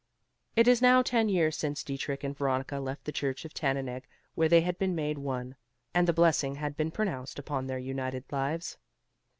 It 0.55 0.67
is 0.67 0.81
now 0.81 1.03
ten 1.03 1.29
years 1.29 1.55
since 1.55 1.83
Dietrich 1.83 2.23
and 2.23 2.35
Veronica 2.35 2.79
left 2.79 3.05
the 3.05 3.11
church 3.11 3.45
of 3.45 3.53
Tannenegg 3.53 4.07
where 4.33 4.49
they 4.49 4.61
had 4.61 4.79
been 4.79 4.95
made 4.95 5.19
one, 5.19 5.53
and 5.93 6.07
the 6.07 6.11
blessing 6.11 6.55
had 6.55 6.75
been 6.75 6.89
pronounced 6.89 7.37
upon 7.37 7.67
their 7.67 7.77
united 7.77 8.23
lives. 8.31 8.79